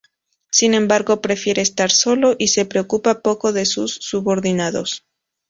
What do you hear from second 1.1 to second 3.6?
prefiere estar solo y se preocupa poco